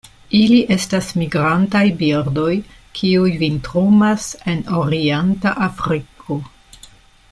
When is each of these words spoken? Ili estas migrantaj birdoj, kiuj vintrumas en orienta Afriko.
Ili 0.37 0.55
estas 0.75 1.09
migrantaj 1.21 1.83
birdoj, 1.99 2.55
kiuj 3.01 3.29
vintrumas 3.45 4.29
en 4.55 4.67
orienta 4.83 5.57
Afriko. 5.71 6.41